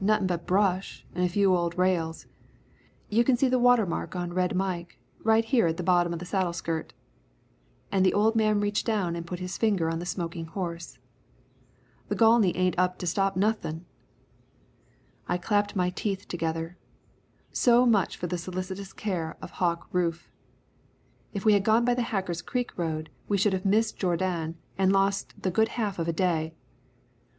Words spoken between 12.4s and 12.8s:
ain't